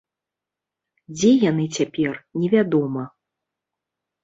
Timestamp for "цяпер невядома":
1.79-3.03